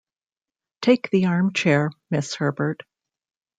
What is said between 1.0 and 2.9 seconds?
the armchair, Miss Herbert.